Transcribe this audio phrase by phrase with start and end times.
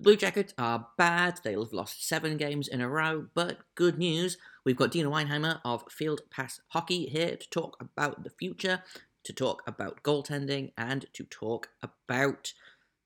[0.00, 1.40] The Blue Jackets are bad.
[1.44, 4.38] They've lost seven games in a row, but good news.
[4.64, 8.82] We've got Dina Weinheimer of Field Pass Hockey here to talk about the future,
[9.24, 12.54] to talk about goaltending, and to talk about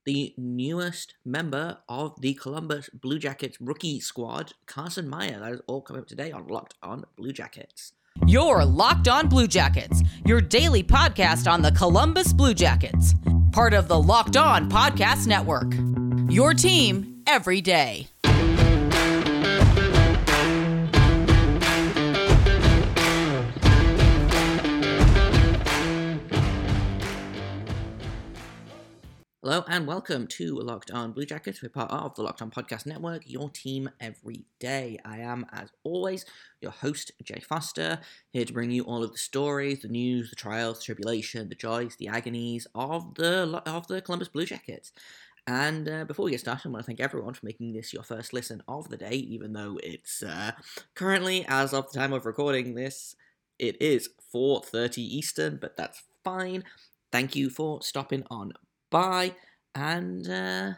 [0.04, 5.40] the newest member of the Columbus Blue Jackets rookie squad, Carson Meyer.
[5.40, 7.92] That is all coming up today on Locked On Blue Jackets.
[8.24, 13.16] Your Locked On Blue Jackets, your daily podcast on the Columbus Blue Jackets,
[13.50, 16.03] part of the Locked On Podcast Network.
[16.14, 18.08] Your team every day.
[29.42, 31.62] Hello and welcome to Locked On Blue Jackets.
[31.62, 34.98] We're part of the Locked On Podcast Network, your team every day.
[35.04, 36.24] I am, as always,
[36.60, 37.98] your host, Jay Forster,
[38.30, 41.54] here to bring you all of the stories, the news, the trials, the tribulation, the
[41.54, 44.92] joys, the agonies of the of the Columbus Blue Jackets.
[45.46, 48.02] And uh, before we get started, I want to thank everyone for making this your
[48.02, 50.52] first listen of the day, even though it's uh,
[50.94, 53.14] currently, as of the time of recording this,
[53.58, 56.64] it is 4.30 Eastern, but that's fine.
[57.12, 58.52] Thank you for stopping on
[58.90, 59.34] by
[59.74, 60.72] and uh,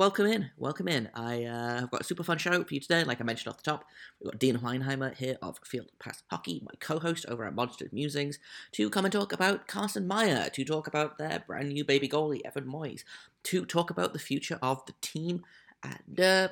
[0.00, 0.50] welcome in.
[0.56, 1.10] Welcome in.
[1.14, 3.04] I uh, have got a super fun show for you today.
[3.04, 3.84] Like I mentioned off the top,
[4.18, 8.38] we've got Dina Weinheimer here of Field Pass Hockey, my co-host over at Monsters Musings,
[8.72, 12.40] to come and talk about Carson Meyer, to talk about their brand new baby goalie
[12.46, 13.04] Evan Moyes,
[13.42, 15.44] to talk about the future of the team,
[15.82, 16.48] and uh,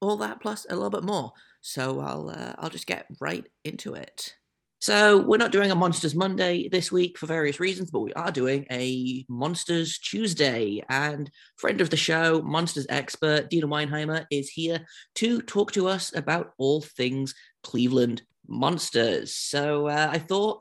[0.00, 1.34] all that plus a little bit more.
[1.60, 4.34] So I'll uh, I'll just get right into it.
[4.78, 8.30] So we're not doing a Monsters Monday this week for various reasons, but we are
[8.30, 10.82] doing a Monsters Tuesday.
[10.90, 14.84] And friend of the show, Monsters expert Dina Weinheimer is here
[15.16, 19.34] to talk to us about all things Cleveland Monsters.
[19.34, 20.60] So uh, I thought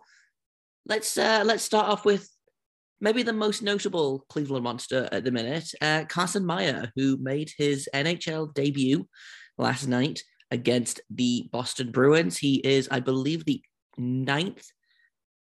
[0.86, 2.30] let's uh, let's start off with
[3.02, 7.89] maybe the most notable Cleveland Monster at the minute, uh, Carson Meyer, who made his
[7.93, 9.08] NHL debut
[9.58, 12.38] last night against the Boston Bruins.
[12.38, 13.61] He is, I believe, the
[13.98, 14.66] ninth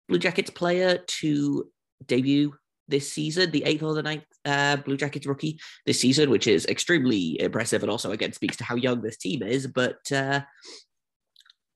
[0.07, 1.69] Blue Jackets player to
[2.05, 2.53] debut
[2.87, 6.65] this season, the eighth or the ninth uh, Blue Jackets rookie this season, which is
[6.65, 9.67] extremely impressive and also again speaks to how young this team is.
[9.67, 10.41] But uh,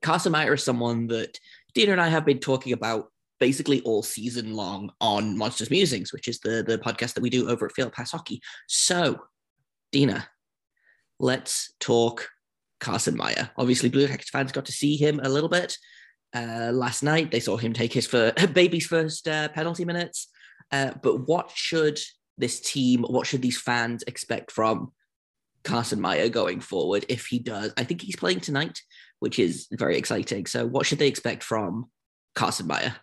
[0.02, 1.40] Carson Meyer is someone that
[1.74, 3.08] Dina and I have been talking about
[3.40, 7.50] basically all season long on Monsters Musings, which is the, the podcast that we do
[7.50, 8.42] over at Field Pass Hockey.
[8.68, 9.20] So,
[9.92, 10.28] Dina,
[11.20, 12.30] let's talk
[12.80, 13.50] Carson Meyer.
[13.58, 15.78] Obviously, Blue Jackets fans got to see him a little bit
[16.36, 17.32] uh, last night.
[17.32, 20.28] They saw him take his for baby's first uh, penalty minutes.
[20.72, 22.00] Uh, but what should
[22.38, 24.92] this team, what should these fans expect from
[25.64, 27.74] Carson Meyer going forward if he does?
[27.78, 28.82] I think he's playing tonight,
[29.20, 30.46] which is very exciting.
[30.46, 31.86] So, what should they expect from
[32.36, 32.96] Carson Meyer?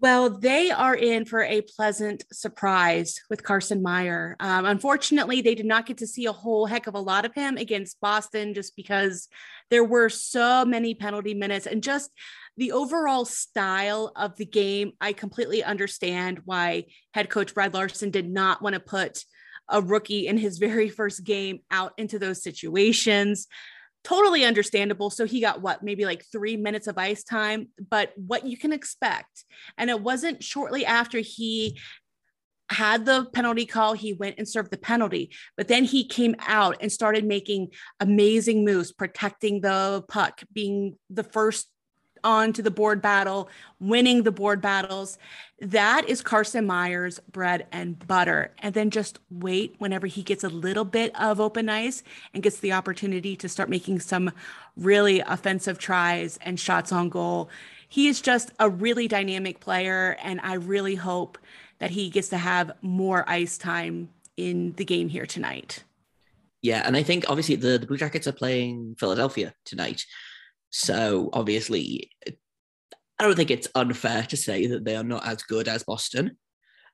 [0.00, 4.34] Well, they are in for a pleasant surprise with Carson Meyer.
[4.40, 7.34] Um, unfortunately, they did not get to see a whole heck of a lot of
[7.34, 9.28] him against Boston just because
[9.68, 12.10] there were so many penalty minutes and just
[12.56, 14.92] the overall style of the game.
[15.02, 19.26] I completely understand why head coach Brad Larsen did not want to put
[19.68, 23.48] a rookie in his very first game out into those situations
[24.04, 25.10] totally understandable.
[25.10, 28.72] So he got what, maybe like three minutes of ice time, but what you can
[28.72, 29.44] expect.
[29.76, 31.78] And it wasn't shortly after he
[32.70, 36.76] had the penalty call, he went and served the penalty, but then he came out
[36.80, 37.68] and started making
[37.98, 41.68] amazing moves, protecting the puck, being the first
[42.24, 43.48] on to the board battle,
[43.78, 45.18] winning the board battles.
[45.60, 48.52] That is Carson Meyer's bread and butter.
[48.60, 52.58] And then just wait whenever he gets a little bit of open ice and gets
[52.58, 54.30] the opportunity to start making some
[54.76, 57.50] really offensive tries and shots on goal.
[57.88, 60.16] He is just a really dynamic player.
[60.22, 61.36] And I really hope
[61.78, 65.84] that he gets to have more ice time in the game here tonight.
[66.62, 70.04] Yeah, and I think obviously the, the Blue Jackets are playing Philadelphia tonight.
[70.70, 75.68] So obviously, I don't think it's unfair to say that they are not as good
[75.68, 76.38] as Boston.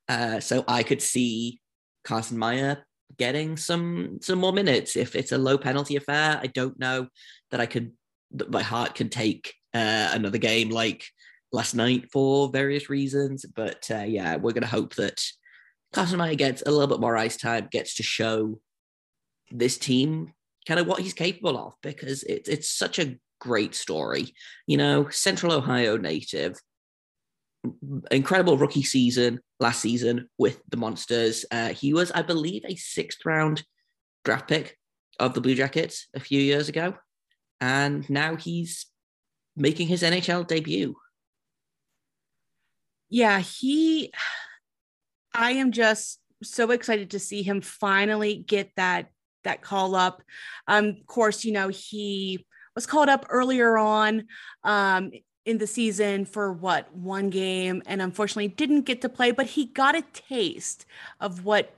[0.09, 1.60] Uh, so I could see
[2.04, 2.84] Carson Meyer
[3.19, 6.40] getting some some more minutes if it's a low penalty affair.
[6.43, 7.08] I don't know
[7.50, 7.93] that I could
[8.32, 11.05] that my heart can take uh, another game like
[11.52, 13.44] last night for various reasons.
[13.44, 15.22] But uh, yeah, we're gonna hope that
[15.93, 18.58] Carson Meyer gets a little bit more ice time, gets to show
[19.50, 20.32] this team
[20.67, 24.35] kind of what he's capable of because it's it's such a great story.
[24.67, 26.59] You know, Central Ohio native,
[28.11, 31.44] incredible rookie season last season with the Monsters.
[31.50, 33.65] Uh, he was, I believe, a sixth round
[34.25, 34.79] draft pick
[35.19, 36.94] of the Blue Jackets a few years ago.
[37.61, 38.87] And now he's
[39.56, 40.97] making his NHL debut.
[43.09, 44.12] Yeah, he,
[45.32, 49.11] I am just so excited to see him finally get that
[49.44, 50.23] that call up.
[50.67, 52.44] Um, of course, you know, he
[52.76, 54.28] was called up earlier on
[54.62, 55.11] um,
[55.44, 59.64] in the season for what one game and unfortunately didn't get to play, but he
[59.64, 60.87] got a taste
[61.20, 61.75] of what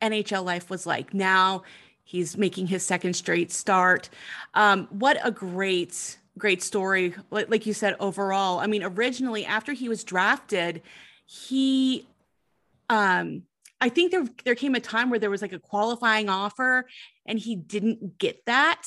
[0.00, 1.12] NHL life was like.
[1.12, 1.64] Now
[2.04, 4.08] he's making his second straight start.
[4.54, 7.14] Um, what a great, great story.
[7.30, 8.60] Like you said, overall.
[8.60, 10.82] I mean, originally, after he was drafted,
[11.26, 12.06] he
[12.88, 13.42] um
[13.80, 16.86] I think there there came a time where there was like a qualifying offer
[17.26, 18.86] and he didn't get that.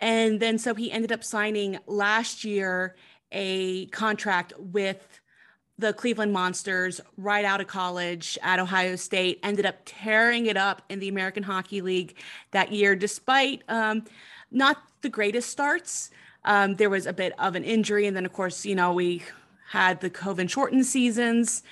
[0.00, 2.96] And then so he ended up signing last year
[3.32, 5.20] a contract with
[5.78, 10.82] the Cleveland Monsters right out of college at Ohio State, ended up tearing it up
[10.88, 12.16] in the American Hockey League
[12.52, 14.04] that year, despite um,
[14.50, 16.10] not the greatest starts.
[16.44, 18.06] Um, there was a bit of an injury.
[18.06, 19.22] And then, of course, you know, we
[19.68, 21.62] had the COVID shortened seasons.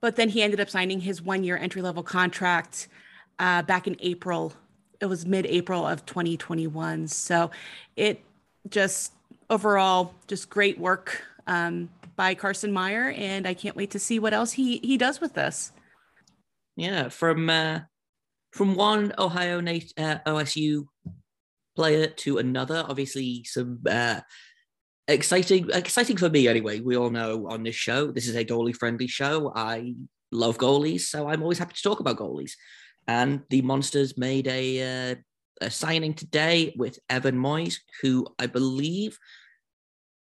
[0.00, 2.88] But then he ended up signing his one year entry level contract
[3.38, 4.52] uh, back in April.
[5.00, 7.08] It was mid April of 2021.
[7.08, 7.50] So
[7.96, 8.22] it
[8.68, 9.12] just
[9.48, 13.10] overall, just great work um, by Carson Meyer.
[13.16, 15.72] And I can't wait to see what else he, he does with this.
[16.76, 17.80] Yeah, from uh,
[18.52, 20.86] from one Ohio Nate, uh, OSU
[21.76, 24.20] player to another, obviously some uh,
[25.10, 28.74] exciting exciting for me anyway we all know on this show this is a goalie
[28.74, 29.92] friendly show i
[30.30, 32.52] love goalies so i'm always happy to talk about goalies
[33.06, 35.14] and the monsters made a, uh,
[35.60, 39.18] a signing today with evan moyes who i believe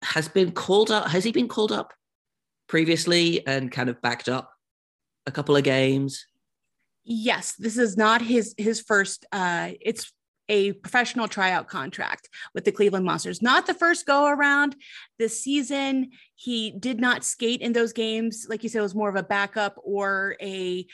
[0.02, 1.92] has been called up has he been called up
[2.68, 4.50] previously and kind of backed up
[5.26, 6.26] a couple of games
[7.04, 10.12] yes this is not his his first uh it's
[10.48, 13.40] a professional tryout contract with the Cleveland Monsters.
[13.40, 14.76] Not the first go around
[15.18, 16.10] this season.
[16.34, 18.46] He did not skate in those games.
[18.48, 20.86] Like you said, it was more of a backup or a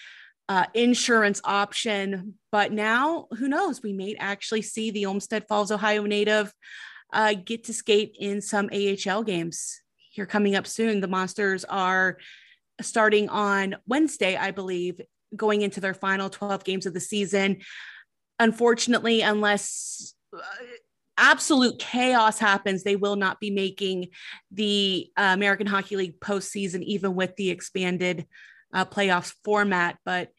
[0.48, 2.34] uh, insurance option.
[2.50, 3.82] But now, who knows?
[3.82, 6.52] We may actually see the Olmsted Falls, Ohio native
[7.12, 9.80] uh, get to skate in some AHL games
[10.10, 11.00] here coming up soon.
[11.00, 12.18] The Monsters are
[12.80, 15.00] starting on Wednesday, I believe,
[15.36, 17.58] going into their final 12 games of the season
[18.38, 20.40] unfortunately, unless uh,
[21.16, 24.08] absolute chaos happens, they will not be making
[24.50, 28.26] the uh, American Hockey League postseason, even with the expanded
[28.72, 29.98] uh, playoffs format.
[30.04, 30.30] But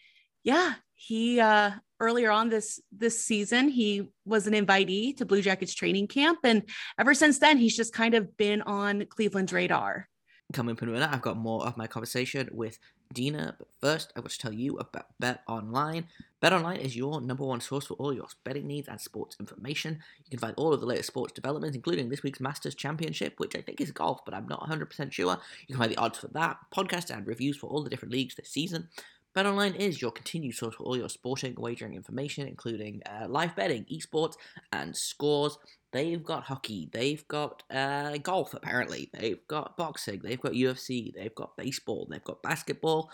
[0.44, 5.74] yeah, he uh, earlier on this this season he was an invitee to Blue Jackets
[5.74, 6.64] training camp, and
[7.00, 10.08] ever since then he's just kind of been on Cleveland's radar.
[10.52, 12.80] Coming up in a minute, I've got more of my conversation with
[13.14, 13.56] Dina.
[13.58, 16.08] But first, I want to tell you about Bet Online.
[16.42, 20.00] Bet Online is your number one source for all your betting needs and sports information.
[20.24, 23.56] You can find all of the latest sports developments, including this week's Masters Championship, which
[23.56, 25.38] I think is golf, but I'm not 100% sure.
[25.68, 28.36] You can find the odds for that, podcast and reviews for all the different leagues
[28.36, 28.88] this season.
[29.36, 33.86] BetOnline is your continued source for all your sporting wagering information, including uh, live betting,
[33.86, 34.36] esports,
[34.74, 35.58] and scores.
[35.92, 41.34] They've got hockey, they've got uh, golf, apparently, they've got boxing, they've got UFC, they've
[41.34, 43.12] got baseball, they've got basketball.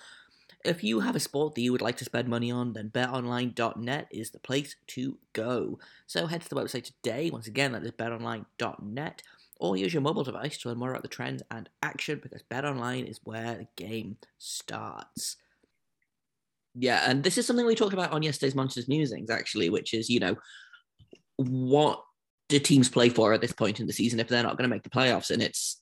[0.63, 4.07] If you have a sport that you would like to spend money on, then betonline.net
[4.09, 5.79] is the place to go.
[6.07, 7.29] So head to the website today.
[7.29, 9.21] Once again, that is betonline.net.
[9.57, 13.09] Or use your mobile device to learn more about the trends and action because BetOnline
[13.09, 15.37] is where the game starts.
[16.77, 20.09] Yeah, and this is something we talked about on yesterday's Monsters Musings, actually, which is,
[20.09, 20.35] you know,
[21.37, 22.03] what
[22.49, 24.73] do teams play for at this point in the season if they're not going to
[24.73, 25.31] make the playoffs?
[25.31, 25.81] And it's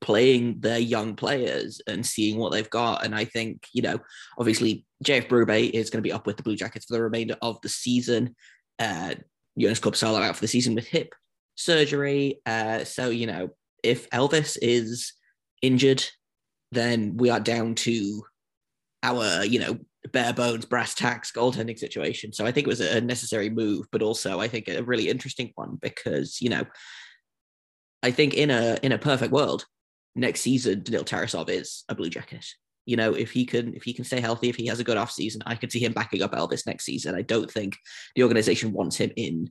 [0.00, 3.04] playing their young players and seeing what they've got.
[3.04, 3.98] And I think, you know,
[4.38, 7.36] obviously JF Berube is going to be up with the Blue Jackets for the remainder
[7.42, 8.34] of the season.
[8.78, 9.14] Uh,
[9.58, 11.14] Joonas Korpisalo out for the season with hip
[11.54, 12.40] surgery.
[12.46, 13.50] Uh, so, you know,
[13.82, 15.12] if Elvis is
[15.62, 16.04] injured,
[16.72, 18.22] then we are down to
[19.02, 19.78] our, you know,
[20.12, 22.32] bare bones brass tacks goaltending situation.
[22.32, 25.52] So I think it was a necessary move, but also I think a really interesting
[25.54, 26.64] one because you know
[28.02, 29.66] I think in a in a perfect world,
[30.14, 32.46] next season Daniil Tarasov is a Blue Jacket.
[32.86, 34.96] You know, if he can if he can stay healthy, if he has a good
[34.96, 37.14] off season, I could see him backing up Elvis next season.
[37.14, 37.76] I don't think
[38.14, 39.50] the organization wants him in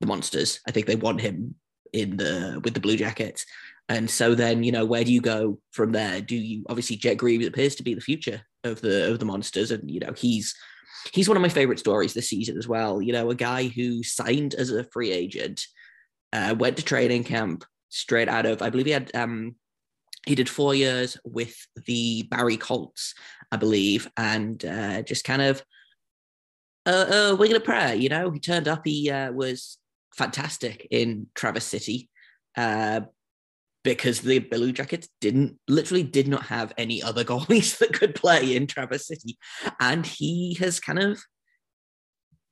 [0.00, 0.60] the monsters.
[0.66, 1.54] I think they want him
[1.92, 3.44] in the with the Blue Jackets.
[3.88, 6.20] And so then, you know, where do you go from there?
[6.20, 9.70] Do you obviously Jet Greaves appears to be the future of the of the monsters,
[9.70, 10.54] and you know he's
[11.12, 13.00] he's one of my favorite stories this season as well.
[13.00, 15.66] You know, a guy who signed as a free agent,
[16.32, 19.54] uh, went to training camp straight out of I believe he had um
[20.26, 21.56] he did four years with
[21.86, 23.14] the Barrie Colts,
[23.52, 25.62] I believe, and uh, just kind of
[26.84, 27.94] uh, uh, winging a prayer.
[27.94, 28.82] You know, he turned up.
[28.84, 29.78] He uh, was
[30.16, 32.10] fantastic in Traverse City.
[32.56, 33.02] Uh,
[33.86, 38.56] because the Blue Jackets didn't literally did not have any other goalies that could play
[38.56, 39.38] in Traverse City.
[39.80, 41.22] And he has kind of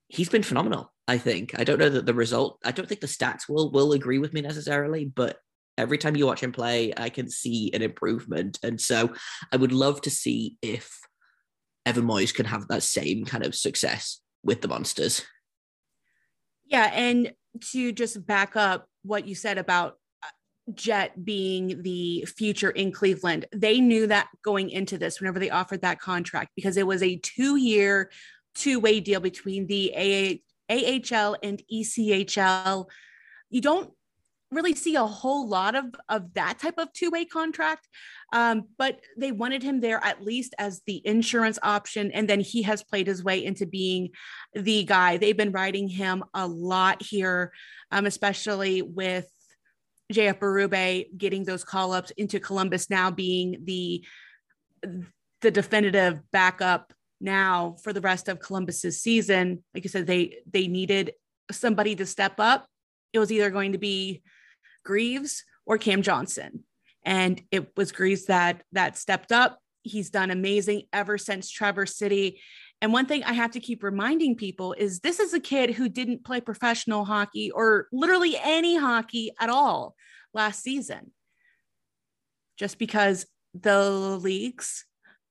[0.09, 0.93] he's been phenomenal.
[1.07, 1.59] I think.
[1.59, 2.59] I don't know that the result.
[2.65, 5.39] I don't think the stats will will agree with me necessarily, but
[5.77, 8.59] every time you watch him play, I can see an improvement.
[8.63, 9.13] And so
[9.53, 10.99] I would love to see if
[11.85, 15.23] Evan Moyes can have that same kind of success with the monsters.
[16.65, 17.35] Yeah, and
[17.73, 19.99] to just back up what you said about
[20.73, 25.83] Jet being the future in Cleveland, they knew that going into this whenever they offered
[25.83, 28.11] that contract because it was a two year,
[28.55, 29.93] two way deal between the
[30.71, 32.87] AHL and ECHL.
[33.51, 33.93] You don't
[34.55, 37.89] really see a whole lot of of that type of two-way contract
[38.33, 42.63] um, but they wanted him there at least as the insurance option and then he
[42.63, 44.11] has played his way into being
[44.55, 47.53] the guy they've been riding him a lot here
[47.91, 49.29] um, especially with
[50.13, 54.05] JF Berube getting those call-ups into Columbus now being the
[55.41, 60.69] the definitive backup now for the rest of Columbus's season like I said they they
[60.69, 61.13] needed
[61.51, 62.67] somebody to step up
[63.15, 64.23] it was either going to be
[64.85, 66.65] Greaves or Cam Johnson.
[67.05, 69.59] And it was Greaves that that stepped up.
[69.83, 72.41] He's done amazing ever since Traverse City.
[72.81, 75.89] And one thing I have to keep reminding people is this is a kid who
[75.89, 79.95] didn't play professional hockey or literally any hockey at all
[80.35, 81.13] last season.
[82.59, 84.85] Just because the leagues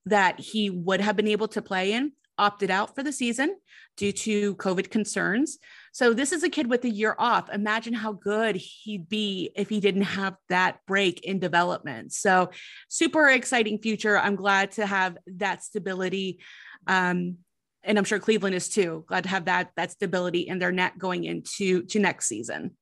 [0.06, 3.56] that he would have been able to play in opted out for the season
[3.98, 5.60] due to COVID concerns.
[5.94, 7.52] So this is a kid with a year off.
[7.54, 12.12] Imagine how good he'd be if he didn't have that break in development.
[12.14, 12.50] So
[12.90, 14.18] super exciting future.
[14.18, 16.40] I'm glad to have that stability.
[16.88, 17.38] Um,
[17.84, 19.06] and I'm sure Cleveland is too.
[19.08, 22.76] Glad to have that that stability in their net going into to next season.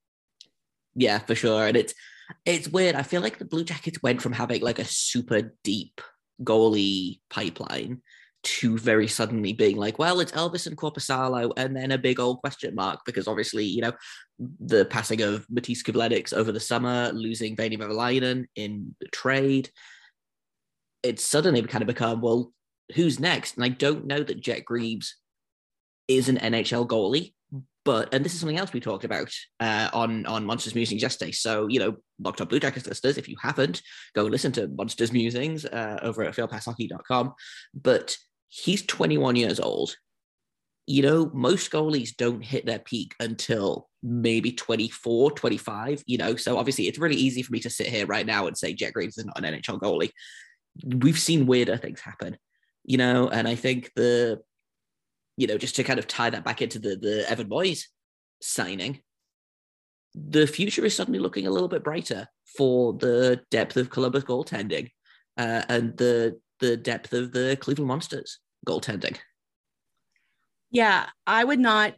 [0.95, 1.67] Yeah, for sure.
[1.67, 1.93] And it's
[2.45, 2.95] it's weird.
[2.95, 5.99] I feel like the Blue Jackets went from having like a super deep
[6.41, 8.01] goalie pipeline
[8.43, 12.39] to very suddenly being like, well, it's Elvis and Korpisalo, and then a big old
[12.39, 13.93] question mark because obviously, you know,
[14.59, 19.69] the passing of Matiss Kivlenieks over the summer, losing Veini Vehvilainen in the trade,
[21.03, 22.51] it's suddenly kind of become, well,
[22.95, 23.55] who's next?
[23.55, 25.15] And I don't know that Jet Greaves
[26.07, 27.33] is an NHL goalie,
[27.85, 31.31] but and this is something else we talked about uh, on on Monsters Musings yesterday.
[31.31, 33.81] So you know, Locked up Blue Jackets listeners, if you haven't,
[34.13, 37.33] go listen to Monsters Musings uh, over at fieldpasshockey.com.
[37.73, 38.17] But
[38.51, 39.95] he's 21 years old.
[40.85, 46.35] You know, most goalies don't hit their peak until maybe 24, 25, you know.
[46.35, 48.93] So obviously it's really easy for me to sit here right now and say Jet
[48.93, 50.11] Greaves is not an NHL goalie.
[50.83, 52.37] We've seen weirder things happen,
[52.83, 54.41] you know, and I think the,
[55.37, 57.85] you know, just to kind of tie that back into the the Evan Moyes
[58.41, 59.01] signing,
[60.13, 62.27] the future is suddenly looking a little bit brighter
[62.57, 64.89] for the depth of Columbus goaltending
[65.37, 69.17] uh, and the the depth of the Cleveland Monsters goaltending.
[70.71, 71.95] Yeah, I would not.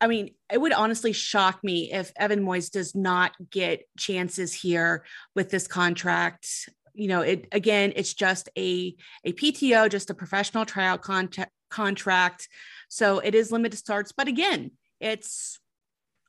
[0.00, 5.04] I mean, it would honestly shock me if Evan Moyes does not get chances here
[5.34, 6.70] with this contract.
[6.94, 12.48] You know, it again, it's just a a PTO, just a professional tryout contract contract.
[12.88, 15.60] So it is limited starts, but again, it's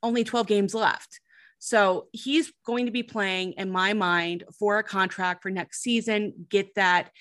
[0.04, 1.20] only 12 games left.
[1.64, 6.48] So he's going to be playing, in my mind, for a contract for next season,
[6.50, 7.12] get that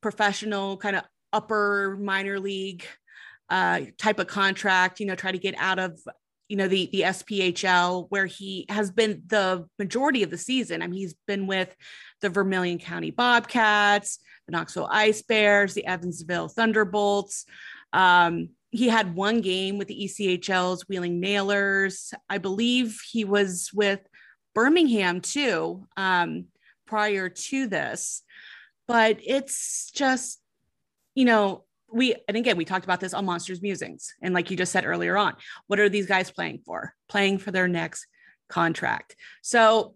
[0.00, 2.84] professional kind of upper minor league
[3.50, 5.98] uh, type of contract, you know, try to get out of,
[6.48, 10.80] you know, the, the SPHL where he has been the majority of the season.
[10.80, 11.74] I mean, he's been with
[12.20, 17.46] the Vermilion County Bobcats, the Knoxville Ice Bears, the Evansville Thunderbolts.
[17.92, 22.14] Um, he had one game with the ECHL's Wheeling Nailers.
[22.28, 24.00] I believe he was with
[24.54, 26.46] Birmingham too um,
[26.86, 28.22] prior to this.
[28.88, 30.40] But it's just,
[31.14, 34.14] you know, we, and again, we talked about this on Monsters Musings.
[34.22, 35.36] And like you just said earlier on,
[35.66, 36.94] what are these guys playing for?
[37.10, 38.06] Playing for their next
[38.48, 39.16] contract.
[39.42, 39.94] So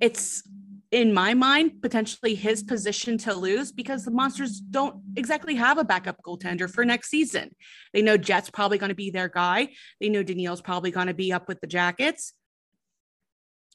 [0.00, 0.42] it's
[0.90, 5.84] in my mind, potentially his position to lose because the Monsters don't exactly have a
[5.84, 7.54] backup goaltender for next season.
[7.92, 9.70] They know Jet's probably going to be their guy.
[10.00, 12.34] They know Daniil's probably going to be up with the Jackets.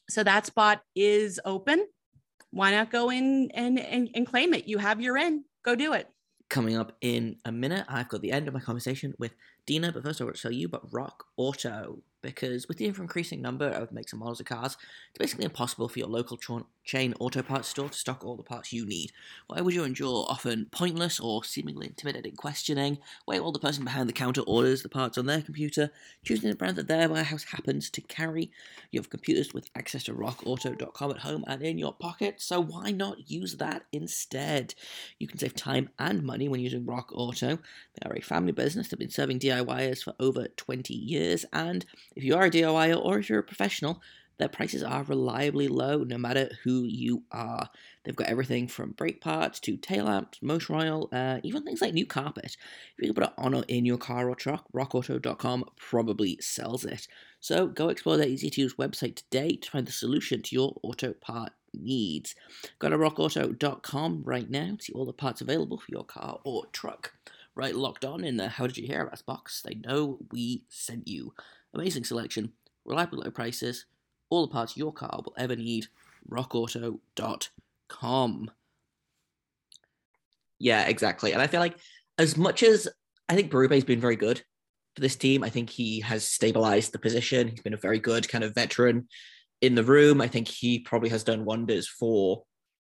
[0.08, 1.86] So that spot is open.
[2.50, 4.66] Why not go in and, and, and claim it?
[4.66, 5.44] You have your in.
[5.64, 6.08] Go do it.
[6.50, 9.32] Coming up in a minute, I've got the end of my conversation with
[9.66, 12.02] Dina, but first I want to tell you about Rock Auto.
[12.22, 14.76] because with the ever increasing number of makes and models of cars,
[15.10, 16.36] it's basically impossible for your local
[16.84, 19.12] chain auto parts store to stock all the parts you need.
[19.46, 24.08] Why would you endure often pointless or seemingly intimidating questioning, where while the person behind
[24.08, 25.90] the counter orders the parts on their computer,
[26.24, 28.50] choosing the brand that their warehouse happens to carry?
[28.90, 32.90] You have computers with access to rockauto.com at home and in your pocket, so why
[32.90, 34.74] not use that instead?
[35.18, 37.58] You can save time and money when using Rock Auto.
[37.58, 41.84] They are a family business that have been serving DIYers for over 20 years, and
[42.16, 44.00] if you are a DIYer or if you're a professional,
[44.42, 47.68] their prices are reliably low no matter who you are.
[48.02, 51.94] They've got everything from brake parts to tail lamps, motion oil, uh, even things like
[51.94, 52.56] new carpet.
[52.96, 57.06] If you can put it on in your car or truck, rockauto.com probably sells it.
[57.38, 60.76] So go explore their easy to use website today to find the solution to your
[60.82, 62.34] auto part needs.
[62.80, 66.66] Go to rockauto.com right now to see all the parts available for your car or
[66.72, 67.12] truck.
[67.54, 70.64] Write locked on in the How Did You Hear About Us box, they know we
[70.68, 71.34] sent you.
[71.74, 72.52] Amazing selection,
[72.84, 73.86] reliable low prices,
[74.32, 75.86] all the parts your car will ever need.
[76.30, 78.50] RockAuto.com.
[80.58, 81.32] Yeah, exactly.
[81.32, 81.76] And I feel like
[82.18, 82.88] as much as
[83.28, 84.42] I think Berube's been very good
[84.94, 87.48] for this team, I think he has stabilized the position.
[87.48, 89.08] He's been a very good kind of veteran
[89.60, 90.20] in the room.
[90.20, 92.44] I think he probably has done wonders for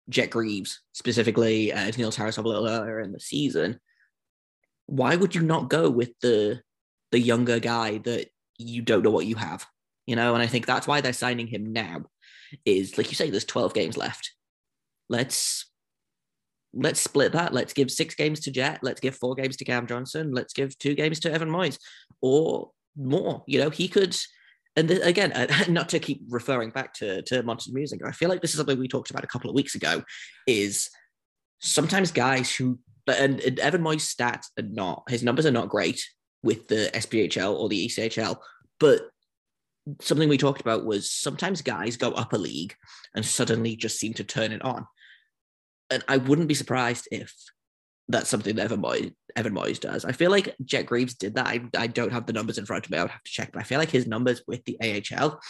[0.09, 3.79] Jet Greaves specifically, uh, as Neil Harris a little earlier in the season.
[4.87, 6.63] Why would you not go with the
[7.11, 8.29] the younger guy that
[8.59, 9.67] you don't know what you have,
[10.09, 10.35] you know.
[10.35, 12.05] And I think that's why they're signing him now.
[12.65, 14.33] Is like you say, there's 12 games left.
[15.09, 15.71] Let's
[16.73, 17.53] let's split that.
[17.53, 18.81] Let's give six games to Jet.
[18.83, 20.33] Let's give four games to Cam Johnson.
[20.33, 21.79] Let's give two games to Evan Moyes,
[22.23, 23.45] or more.
[23.47, 24.17] You know, he could.
[24.77, 28.31] And the, again, uh, not to keep referring back to to Monsters Music, I feel
[28.31, 30.03] like this is something we talked about a couple of weeks ago.
[30.47, 30.89] Is
[31.61, 36.03] sometimes guys who and, and Evan Moyes' stats are not his numbers are not great,
[36.43, 38.37] with the SPHL or the ECHL.
[38.81, 39.11] But
[40.01, 42.75] something we talked about was sometimes guys go up a league
[43.15, 44.87] and suddenly just seem to turn it on.
[45.91, 47.33] And I wouldn't be surprised if
[48.09, 50.05] that's something that Evan Moyes, Evan Moyes does.
[50.05, 51.47] I feel like Jet Greaves did that.
[51.47, 52.99] I, I don't have the numbers in front of me.
[52.99, 55.41] I would have to check, but I feel like his numbers with the AHL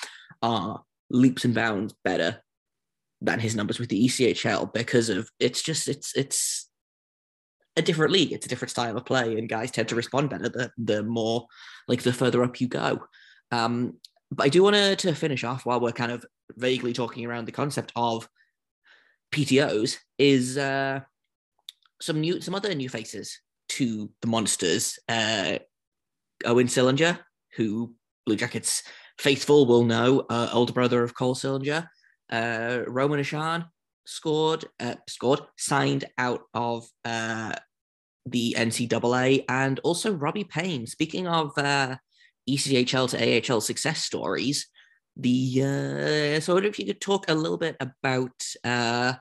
[0.43, 2.43] are leaps and bounds better
[3.21, 6.69] than his numbers with the ECHL because of it's just it's it's
[7.77, 8.33] a different league.
[8.33, 11.47] It's a different style of play, and guys tend to respond better the, the more
[11.87, 13.05] like the further up you go.
[13.51, 13.95] Um,
[14.31, 16.25] but I do want to, to finish off while we're kind of
[16.57, 18.29] vaguely talking around the concept of
[19.33, 21.01] PTOs is uh,
[22.01, 24.99] some new some other new faces to the monsters.
[25.09, 25.59] Uh,
[26.45, 27.19] Owen Sillinger,
[27.57, 27.95] who
[28.27, 28.83] Blue Jackets
[29.19, 31.89] faithful will know, uh, older brother of Cole Sillinger.
[32.31, 33.67] Uh, Roman Ahcan
[34.07, 37.55] scored, uh, scored, signed out of uh,
[38.27, 40.87] the NCAA, and also Robbie Payne.
[40.87, 41.97] Speaking of uh,
[42.49, 44.69] ECHL to AHL success stories,
[45.17, 49.15] the uh, so I wonder if you could talk a little bit about uh,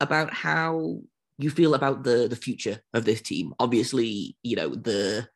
[0.00, 1.00] about how
[1.38, 3.54] you feel about the the future of this team.
[3.58, 5.26] Obviously, you know the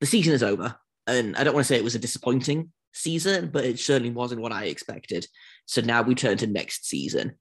[0.00, 0.76] the season is over,
[1.06, 4.40] and I don't want to say it was a disappointing season, but it certainly wasn't
[4.40, 5.26] what I expected.
[5.66, 7.34] So now we turn to next season.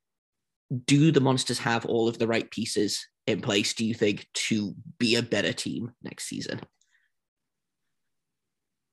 [0.86, 4.74] Do the monsters have all of the right pieces in place do you think to
[4.98, 6.62] be a better team next season?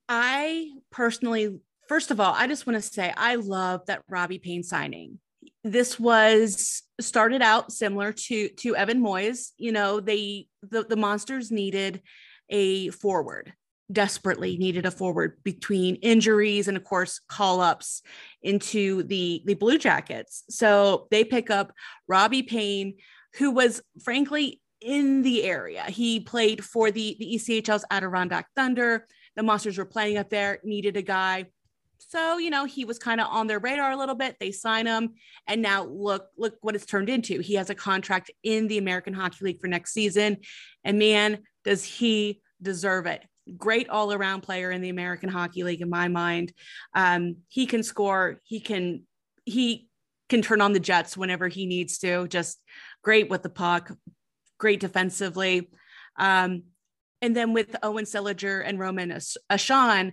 [0.09, 4.63] I personally, first of all, I just want to say I love that Robbie Payne
[4.63, 5.19] signing.
[5.63, 9.53] This was started out similar to to Evan Moyes.
[9.57, 12.03] You know, they the, the monsters needed
[12.51, 13.53] a forward
[13.93, 18.01] desperately needed a forward between injuries and of course call ups
[18.43, 21.71] into the the blue jackets so they pick up
[22.09, 22.95] robbie payne
[23.37, 25.85] who was frankly in the area.
[25.85, 29.07] He played for the, the ECHL's Adirondack Thunder.
[29.37, 31.47] The Monsters were playing up there, needed a guy.
[31.99, 34.37] So, you know, he was kind of on their radar a little bit.
[34.39, 35.15] They sign him.
[35.47, 37.41] And now look, look what it's turned into.
[37.41, 40.39] He has a contract in the American Hockey League for next season.
[40.85, 43.23] And man, does he deserve it.
[43.57, 46.53] Great all around player in the American Hockey League, in my mind.
[46.95, 48.41] Um, he can score.
[48.45, 49.03] He can,
[49.45, 49.89] he
[50.29, 52.27] can turn on the Jets whenever he needs to.
[52.29, 52.61] Just
[53.03, 53.93] great with the puck,
[54.59, 55.71] great defensively.
[56.19, 56.65] Um,
[57.25, 60.13] and then with Owen Sillinger and Roman Ahcan,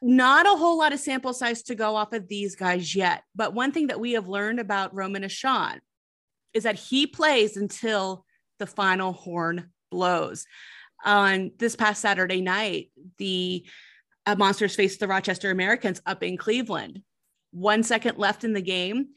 [0.00, 3.22] not a whole lot of sample size to go off of these guys yet.
[3.34, 5.80] But one thing that we have learned about Roman Ahcan
[6.54, 8.24] is that he plays until
[8.58, 10.46] the final horn blows.
[11.04, 13.66] On this past Saturday night, the
[14.24, 17.02] uh, Monsters faced the Rochester Americans up in Cleveland.
[17.50, 19.08] One second left in the game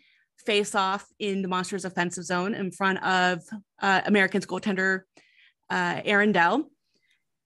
[0.45, 3.41] face off in the Monsters offensive zone in front of
[3.81, 5.03] uh, Americans goaltender
[5.69, 6.69] uh, Dell.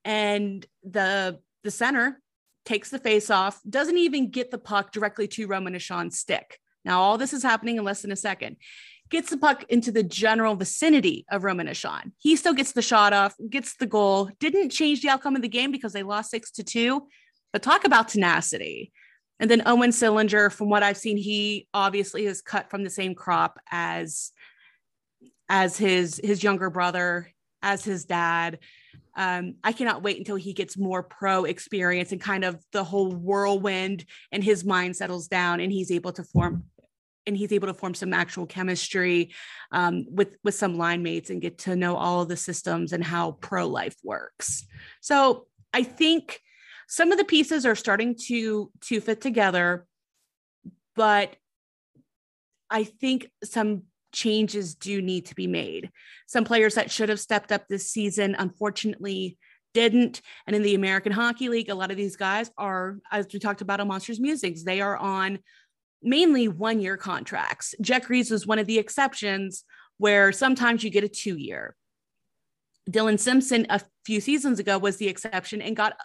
[0.05, 2.21] And the, the center
[2.65, 6.59] takes the face off, doesn't even get the puck directly to Roman Ahcan's stick.
[6.85, 8.57] Now, all this is happening in less than a second.
[9.09, 12.12] Gets the puck into the general vicinity of Roman Ahcan.
[12.19, 14.29] He still gets the shot off, gets the goal.
[14.39, 17.07] Didn't change the outcome of the game because they lost six to two.
[17.51, 18.91] But talk about tenacity.
[19.39, 23.15] And then Owen Sillinger, from what I've seen, he obviously is cut from the same
[23.15, 24.31] crop as
[25.47, 27.31] as his his younger brother,
[27.62, 28.59] as his dad.
[29.19, 33.12] Um, I cannot wait until he gets more pro experience and kind of the whole
[33.12, 36.63] whirlwind and his mind settles down and he's able to form
[37.27, 39.34] and he's able to form some actual chemistry
[39.73, 43.03] um, with with some line mates and get to know all of the systems and
[43.03, 44.65] how pro life works.
[45.01, 46.39] So I think
[46.88, 49.86] some of the pieces are starting to to fit together,
[50.95, 51.36] but
[52.69, 55.91] I think some changes do need to be made.
[56.28, 59.38] Some players that should have stepped up this season, unfortunately,
[59.74, 60.22] didn't.
[60.48, 63.62] And in the American Hockey League, a lot of these guys are, as we talked
[63.62, 65.39] about on Monsters Musings, they are on
[66.02, 67.76] mainly one year contracts.
[67.82, 69.63] Jet Greaves was one of the exceptions
[69.98, 71.76] where sometimes you get a two year.
[72.89, 75.95] Dylan Simpson a few seasons ago was the exception and got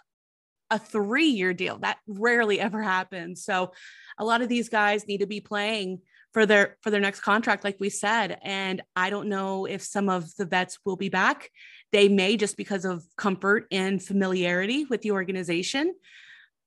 [0.69, 1.79] a three year deal.
[1.79, 3.43] That rarely ever happens.
[3.43, 3.71] So
[4.17, 6.01] a lot of these guys need to be playing
[6.35, 10.09] for their for their next contract like we said and i don't know if some
[10.09, 11.49] of the vets will be back.
[11.93, 15.95] They may just because of comfort and familiarity with the organization.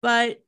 [0.01, 0.39] But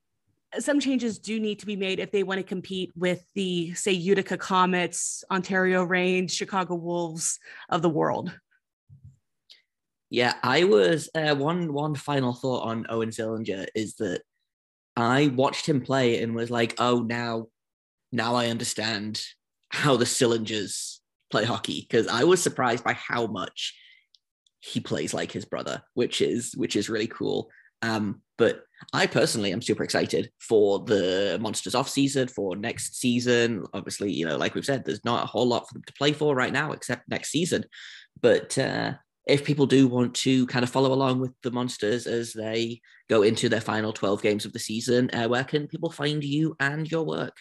[0.58, 3.92] some changes do need to be made if they want to compete with the say
[3.92, 8.32] utica comets ontario reigns chicago wolves of the world.
[10.08, 14.22] Yeah i was uh, one one final thought on owen sillinger is that
[14.96, 17.48] i watched him play and was like oh now
[18.12, 19.22] now I understand
[19.70, 20.98] how the Sillingers
[21.30, 23.74] play hockey because I was surprised by how much
[24.60, 27.50] he plays like his brother, which is which is really cool.
[27.82, 33.64] Um, but I personally am super excited for the Monsters off season for next season.
[33.72, 36.12] Obviously, you know, like we've said, there's not a whole lot for them to play
[36.12, 37.64] for right now except next season.
[38.20, 38.94] But uh,
[39.26, 43.22] if people do want to kind of follow along with the Monsters as they go
[43.22, 46.90] into their final 12 games of the season, uh, where can people find you and
[46.90, 47.36] your work?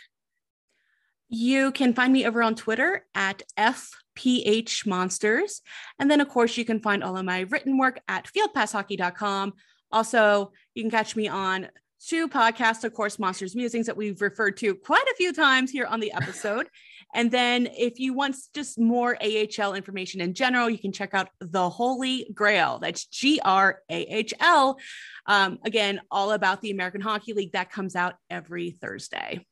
[1.29, 5.61] You can find me over on Twitter at FPH Monsters.
[5.99, 9.53] And then, of course, you can find all of my written work at fieldpasshockey.com.
[9.91, 11.67] Also, you can catch me on
[12.03, 15.85] two podcasts, of course, Monsters Musings that we've referred to quite a few times here
[15.85, 16.67] on the episode.
[17.13, 21.29] and then, if you want just more AHL information in general, you can check out
[21.39, 22.81] The Holy Grahl.
[22.81, 24.79] That's G R A H L.
[25.27, 29.45] Um, again, all about the American Hockey League that comes out every Thursday.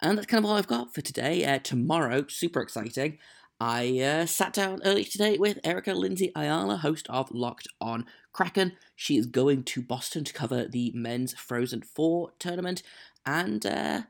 [0.00, 1.44] And that's kind of all I've got for today.
[1.44, 3.18] Uh, tomorrow, super exciting.
[3.58, 8.72] I uh, sat down early today with Erica Lindsay Ayala, host of Locked on Kraken.
[8.94, 12.82] She is going to Boston to cover the men's Frozen Four tournament,
[13.24, 14.02] and uh,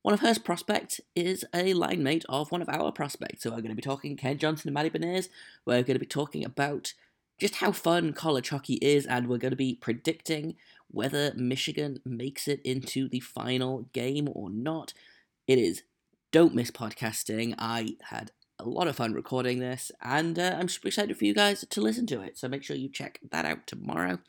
[0.00, 3.42] one of her prospects is a line mate of one of our prospects.
[3.42, 5.28] So we're going to be talking Kent Johnson and Matty Beniers.
[5.66, 6.94] We're going to be talking about
[7.38, 10.56] just how fun college hockey is, and we're going to be predicting
[10.90, 14.94] whether Michigan makes it into the final game or not.
[15.46, 15.82] It is
[16.32, 17.54] Don't Miss Podcasting.
[17.58, 21.34] I had a lot of fun recording this, and uh, I'm super excited for you
[21.34, 22.38] guys to listen to it.
[22.38, 24.20] So make sure you check that out tomorrow.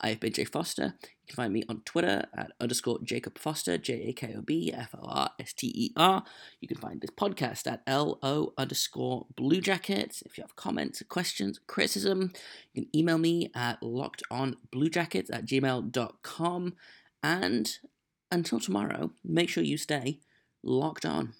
[0.00, 0.94] I've been Jay Forster.
[1.02, 4.72] You can find me on Twitter at underscore Jakob Forster, J A K O B
[4.72, 6.24] F O R S T E R.
[6.62, 10.22] You can find this podcast at L O underscore Blue Jackets.
[10.22, 12.32] If you have comments, questions, criticism,
[12.72, 16.74] you can email me at lockedonbluejackets at gmail.com.
[17.22, 17.78] And
[18.32, 20.20] until tomorrow, make sure you stay
[20.64, 21.34] locked on.